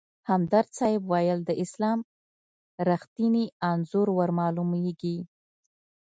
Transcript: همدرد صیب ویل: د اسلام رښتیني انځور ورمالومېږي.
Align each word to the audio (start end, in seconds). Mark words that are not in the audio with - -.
همدرد 0.29 0.69
صیب 0.77 1.01
ویل: 1.11 1.39
د 1.45 1.51
اسلام 1.63 1.99
رښتیني 2.89 3.45
انځور 3.69 4.07
ورمالومېږي. 4.17 5.17